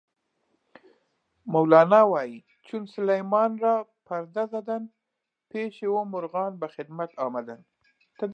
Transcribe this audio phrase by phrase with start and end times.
[1.53, 4.87] مولانا وایي: "چون سلیمان را سرا پرده زدند،
[5.49, 7.65] پیشِ او مرغان به خدمت آمدند".